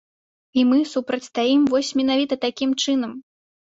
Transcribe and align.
І 0.61 0.63
мы 0.69 0.79
супрацьстаім 0.93 1.69
вось 1.77 1.95
менавіта 2.03 2.43
такім 2.51 2.79
чынам. 2.85 3.19